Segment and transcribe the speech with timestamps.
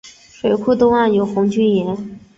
[0.31, 2.19] 水库东岸有红军岩。